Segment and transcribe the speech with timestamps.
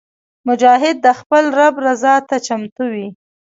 [0.47, 3.07] مجاهد د خپل رب رضا ته چمتو وي.